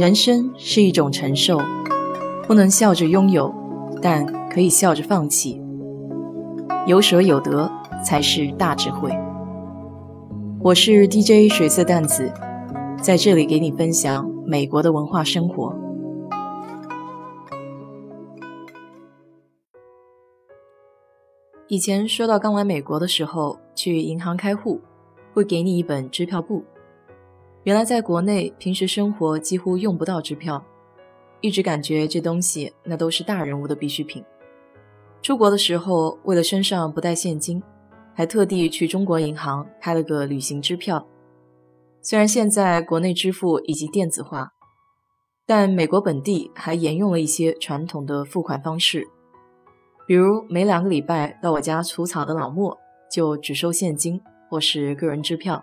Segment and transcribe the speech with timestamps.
[0.00, 1.60] 人生是一种承受，
[2.46, 3.54] 不能笑着拥有，
[4.00, 5.60] 但可以笑着放弃。
[6.86, 7.70] 有舍有得
[8.02, 9.10] 才是大智慧。
[10.62, 12.32] 我是 DJ 水色淡子，
[13.02, 15.76] 在这里给你分享美国的文化生活。
[21.68, 24.80] 以前说到刚来美国的时候，去银行开户，
[25.34, 26.64] 会给你一本支票簿。
[27.64, 30.64] 原来在国内，平时生活几乎用不到支票，
[31.42, 34.24] 一直感觉这东西那都是大人物的必需品。
[35.20, 37.62] 出国的时候，为了身上不带现金，
[38.14, 41.06] 还特地去中国银行开了个旅行支票。
[42.00, 44.52] 虽然现在国内支付已经电子化，
[45.46, 49.06] 但美国本地还沿用了一些传统的付款方式，
[50.06, 52.78] 比如每两个礼拜到我家除草的老莫
[53.12, 54.18] 就只收现金
[54.48, 55.62] 或是个人支票。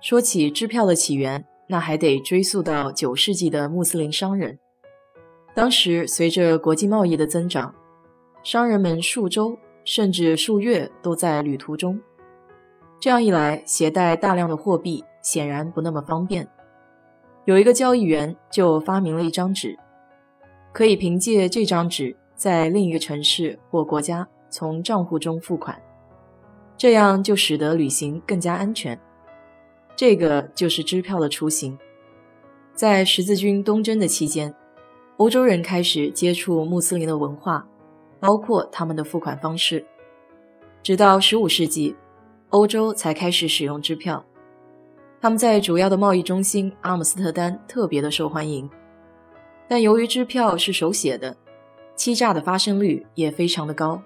[0.00, 4.58] 说起支票的起源，那还得追溯到九世纪的穆斯林商人。
[5.54, 7.74] 当时随着国际贸易的增长，
[8.42, 12.00] 商人们数周甚至数月都在旅途中，
[12.98, 16.48] 这样一来，携带大量的货币显然不那么方便。
[17.44, 19.78] 有一个交易员就发明了一张纸，
[20.72, 25.78] 可以凭借这张纸在另一个城市或国家从账户中付款，
[26.78, 28.98] 这样就使得旅行更加安全。
[30.00, 31.78] 这个就是支票的雏形。
[32.72, 34.54] 在十字军东征的期间，
[35.18, 37.68] 欧洲人开始接触穆斯林的文化，
[38.18, 39.84] 包括他们的付款方式。
[40.82, 41.94] 直到十五世纪，
[42.48, 44.24] 欧洲才开始使用支票。
[45.20, 48.66] 他们在主要的贸易中心阿姆斯特丹特别的受欢迎。
[49.68, 51.36] 但由于支票是手写的，
[51.94, 54.00] 欺诈的发生率也非常的高，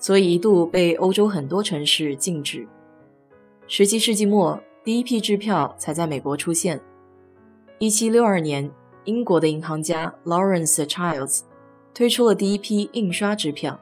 [0.00, 2.66] 所以一度被欧洲很多城市禁止。
[3.68, 4.60] 十七世纪末。
[4.84, 6.80] 第一批支票才在美国出现。
[7.78, 8.70] 一七六二年，
[9.04, 11.40] 英国的银行家 Lawrence Childs
[11.92, 13.78] 推出了第一批印刷支票。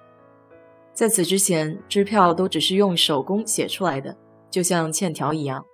[0.93, 4.17] 在此之前，支票都只是用手工写出来的，
[4.51, 5.65] 就像欠条一样。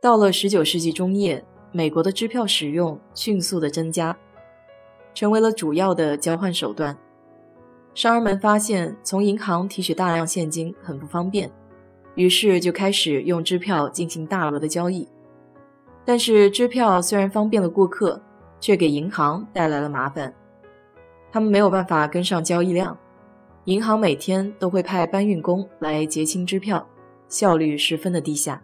[0.00, 4.16] 到了十九世纪中叶，美国的支票使用迅速的增加，
[5.14, 6.96] 成为了主要的交换手段。
[7.94, 11.50] 商人们发现，从银行提取大量现金很不方便。
[12.16, 15.06] 于是就开始用支票进行大额的交易，
[16.04, 18.20] 但是支票虽然方便了顾客，
[18.58, 20.34] 却给银行带来了麻烦。
[21.30, 22.96] 他们没有办法跟上交易量，
[23.64, 26.86] 银行每天都会派搬运工来结清支票，
[27.28, 28.62] 效率十分的低下。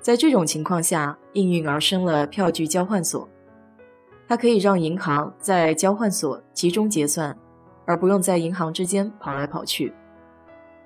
[0.00, 3.28] 在这种情况下，应运而生了票据交换所，
[4.26, 7.36] 它可以让银行在交换所集中结算，
[7.84, 9.92] 而不用在银行之间跑来跑去。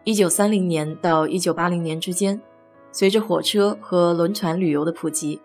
[0.04, 2.40] 一九三零年到一九八零年之间，
[2.90, 5.40] 随着火车和轮船旅游的普及，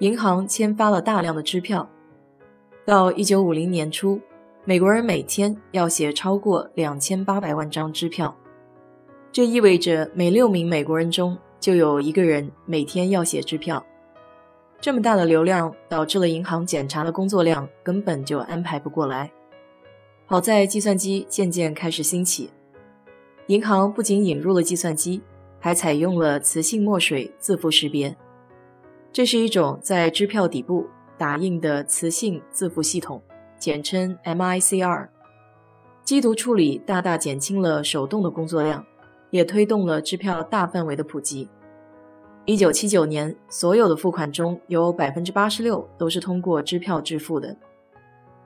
[0.00, 1.88] 银行签发了大量的支票。
[2.84, 4.20] 到一九五零年初，
[4.66, 8.36] 美国人每天要写超过两千八百万张支票，
[9.32, 13.82] 这意味着每六名美国人中就有一个人每天要写支票。
[14.78, 19.32] 这么大的流量导致了银行检查的工作量根本就安排不过来。
[20.26, 22.50] 好在计算机渐渐开始兴起。
[23.48, 25.20] 银行不仅引入了计算机，
[25.60, 28.16] 还采用了磁性墨水字符识别。
[29.12, 30.86] 这是一种在支票底部
[31.18, 33.22] 打印的磁性字符系统，
[33.58, 35.08] 简称 MICR。
[36.02, 38.84] 机读处理大大减轻了手动的工作量，
[39.30, 41.48] 也推动了支票大范围的普及。
[42.46, 47.54] 一九七九年，所有的付款中有百分之八十六都是通过支票支付的。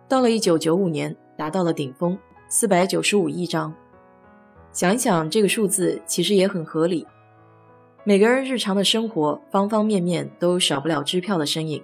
[0.08, 3.72] 到了一九九五年，达到了顶峰，四百九十五亿张。
[4.78, 7.04] 想一想，这个数字其实也很合理。
[8.04, 11.82] 每个人日常的生活方方面面都少不了支票的身影，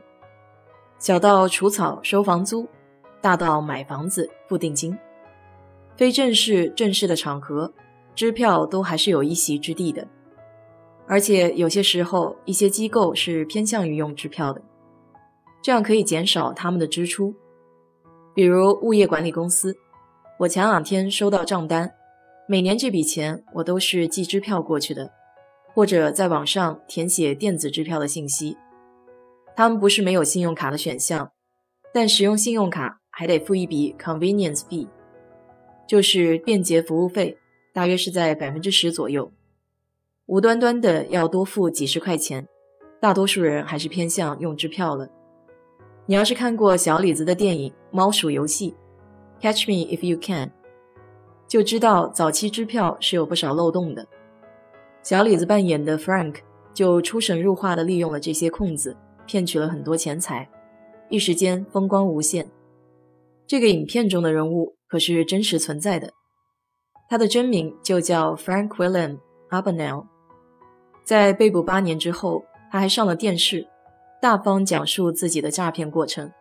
[1.01, 2.69] 小到除草收房租，
[3.21, 4.97] 大到买房子付定金，
[5.97, 7.73] 非正式、正式的场合，
[8.15, 10.07] 支票都还是有一席之地的。
[11.09, 14.63] 而且有些时候，一些机构是偏向于用支票的，
[15.61, 17.35] 这样可以减少他们的支出。
[18.33, 19.77] 比如物业管理公司，
[20.39, 21.93] 我前两天收到账单。
[22.47, 25.11] 每年这笔钱我都是寄支票过去的，
[25.73, 28.59] 或者在网上填写电子支票的信息。
[29.57, 31.33] 他们不是没有信用卡的选项，
[31.93, 34.89] 但使用信用卡还得付一笔 convenience fee，
[35.89, 37.39] 就是便捷服务费，
[37.73, 39.33] 大约是在百分之十左右。
[40.27, 42.47] 无端端的要多付几十块钱，
[43.01, 45.09] 大多数人还是偏向用支票了。
[46.05, 48.75] 你要是看过小李子的电影《猫鼠游戏》
[49.43, 50.51] ，Catch Me If You Can。
[51.55, 54.05] 就知道早期支票是有不少漏洞的。
[55.05, 56.39] 小李子扮演的 Frank
[56.73, 60.51] 就出神入化地利用了这些空子，骗取了很多钱财。
[61.09, 62.51] 一时间风光无限。
[63.47, 66.11] 这个影片中的人物可是真实存在的，
[67.09, 70.07] 他的真名就叫 Frank William Abagnale。
[71.05, 73.69] 在被捕八年之后，他还上了电视，
[74.21, 76.33] 大方讲述自己的诈骗过程，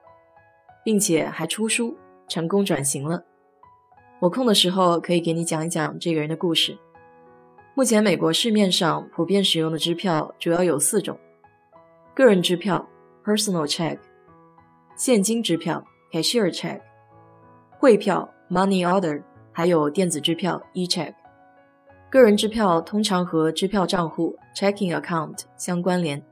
[0.83, 1.95] 并且还出书，
[2.27, 3.23] 成功转型了。
[4.23, 6.77] 有空的时候可以给你讲一讲这个人的故事。
[7.75, 11.19] 目前美国市面上普遍使用的支票主要有四种：
[12.15, 12.87] 个人支票
[13.25, 13.99] （personal check）、
[14.95, 16.79] 现金支票 （cashier check）、
[17.77, 19.21] 汇票 （money order）
[19.51, 21.13] 还有电子支票 （e-check）。
[22.09, 26.23] 个人支票通常和支票账户 （checking account） 相关联，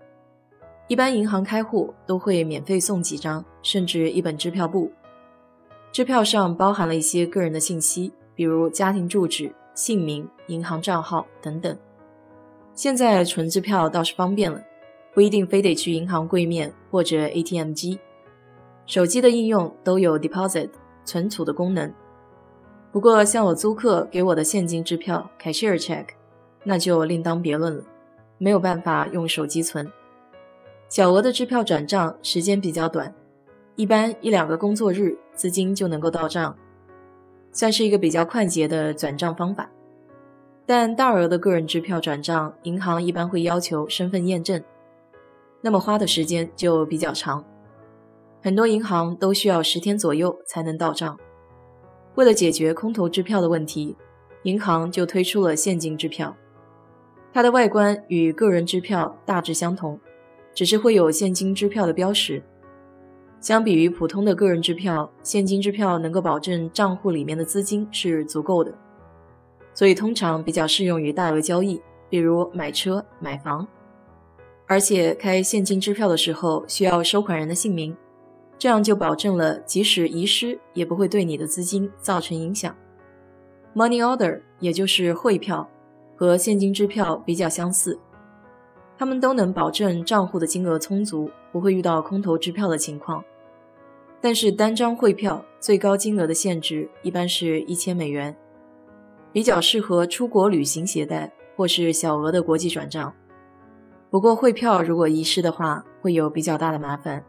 [0.88, 4.90] 一般银行开户都会免费送几张，甚至一本支票簿。
[5.92, 11.78] 支票上包含了一些个人的信息，比如家庭住址、姓名、银行账号等等。
[12.74, 14.62] 现在存支票倒是方便了，
[15.14, 18.00] 不一定非得去银行柜面或者 ATM 机，
[18.86, 20.70] 手机的应用都有 deposit
[21.04, 21.94] 存储的功能。
[22.94, 26.06] 不过像我租客给我的现金支票 cashier check，
[26.64, 27.84] 那就另当别论了，
[28.38, 29.92] 没有办法用手机存。
[30.88, 33.14] 小额的支票转账时间比较短。
[33.78, 36.56] 一般一两个工作日，资金就能够到账，
[37.52, 39.68] 算是一个比较快捷的转账方法。
[40.68, 44.64] 但大额的个人支票转账，银行一般会要求身份验证，
[45.60, 47.44] 那么花的时间就比较长，
[48.44, 51.18] 很多银行都需要十天左右才能到账。
[52.14, 53.98] 为了解决空头支票的问题，
[54.44, 56.38] 银行就推出了现金支票，
[57.34, 60.00] 它的外观与个人支票大致相同，
[60.54, 62.44] 只是会有现金支票的标识。
[63.42, 68.72] 相比于普通的个人支票，现金支票能够保证账户里面的资金是足够的，
[69.74, 73.68] 所以通常比较适用于大额交易，比如买车、买房。
[74.68, 77.98] 而且开现金支票的时候需要收款人的姓名，
[78.60, 82.74] 这样就保证了即使遗失也不会对你的资金造成影响。
[83.74, 85.68] Money order 也就是汇票，
[86.16, 88.00] 和现金支票比较相似，
[89.00, 93.24] 他们都能保证账户的金额充足，不会遇到空头支票的情况。
[94.22, 98.36] 但是单张汇票最高金额的限制一般是一千美元，
[99.34, 103.12] 比较适合出国旅行携带或是小额的国际转账。
[104.12, 107.24] 不过汇票如果遗失的话，会有比较大的麻烦，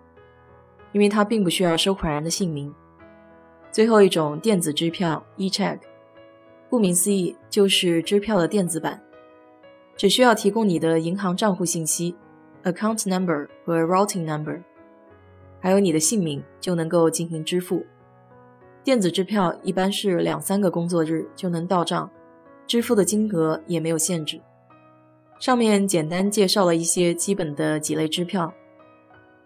[0.92, 2.74] 因为它并不需要收款人的姓名。
[3.70, 5.78] 最后一种电子支票 e-check，
[6.68, 9.00] 顾名思义就是支票的电子版，
[9.96, 12.14] 只需要提供你的银行账户信息
[12.64, 14.60] （account number 和 routing number）。
[15.62, 17.86] 还有你的姓名就能够进行支付。
[18.82, 22.10] 电子支票一般是两三个工作日就能到账，
[22.66, 24.40] 支付的金额也没有限制。
[25.38, 28.52] 上面简单介绍了一些基本的几类支票，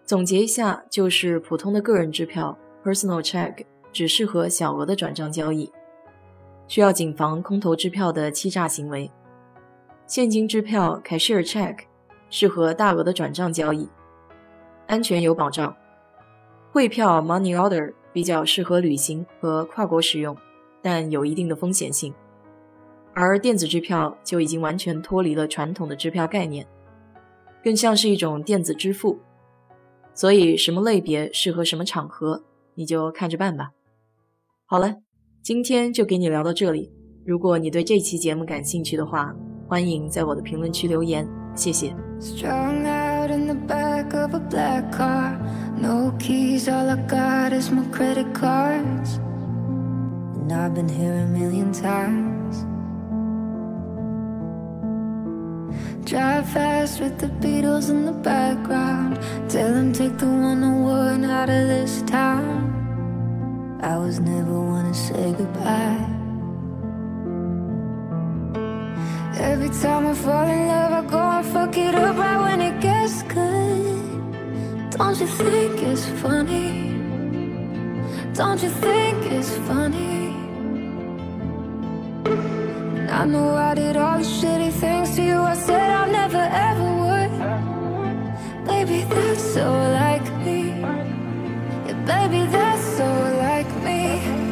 [0.05, 5.71] 总结一下就是普通的个人支票 （personal check） 只适合小额的转账交易，
[6.67, 9.07] 需要谨防空头支票的欺诈行为；
[10.07, 11.77] 现金支票 （cashier check）
[12.31, 13.87] 适合大额的转账交易，
[14.87, 15.75] 安全有保障。
[16.77, 20.37] 汇票 （money order） 比较适合旅行和跨国使用，
[20.79, 22.13] 但有一定的风险性。
[23.15, 26.67] 而电子支票就已经完全脱离了传统的支票概念，
[27.63, 29.17] 更像是一种电子支付。
[30.13, 32.43] 所以，什么类别适合什么场合，
[32.75, 33.71] 你就看着办吧。
[34.67, 34.97] 好了，
[35.41, 36.93] 今天就给你聊到这里。
[37.25, 39.35] 如果你对这期节目感兴趣的话，
[39.67, 41.95] 欢迎在我的评论区留言，谢谢。
[45.77, 49.17] No keys, all I got is my credit cards.
[50.35, 52.65] And I've been here a million times.
[56.03, 59.19] Drive fast with the Beatles in the background.
[59.49, 62.73] Tell them take the 101 out of this town.
[63.81, 66.07] I was never one to say goodbye.
[69.39, 72.17] Every time I fall in love, I go and fuck it up
[74.97, 76.91] Don't you think it's funny?
[78.33, 80.35] Don't you think it's funny?
[83.09, 85.39] I know I did all the shitty things to you.
[85.39, 87.31] I said I never ever would.
[88.65, 90.69] Baby, that's so like me.
[91.87, 93.07] Yeah, baby, that's so
[93.39, 94.46] like me.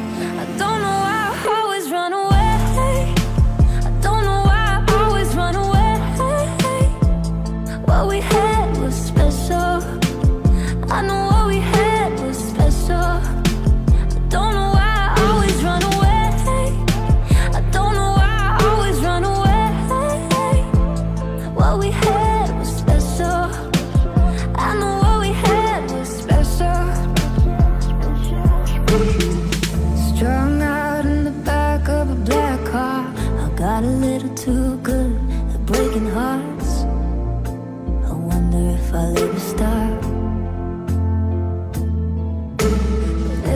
[39.05, 40.03] I'll ever start.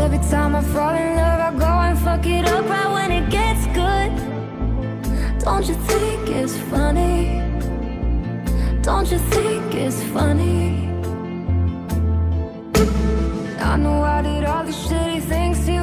[0.04, 3.26] Every time I fall in love, I go and fuck it up right when it
[3.38, 4.12] gets good.
[5.44, 7.42] Don't you think it's funny?
[8.84, 10.88] Don't you think it's funny?
[13.72, 15.79] I know I did all the shitty things you.